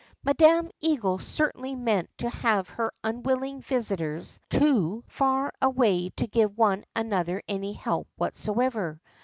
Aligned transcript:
Madam 0.23 0.67
Eagle 0.79 1.19
certainly 1.19 1.75
meant 1.75 2.09
to 2.17 2.27
have 2.27 2.69
her 2.69 2.91
unwilling 3.03 3.61
visitors 3.61 4.39
too 4.49 5.03
far 5.07 5.53
away 5.61 6.09
to 6.09 6.25
give 6.25 6.57
one 6.57 6.83
another 6.95 7.43
any 7.47 7.73
help 7.73 8.07
whatever. 8.15 8.99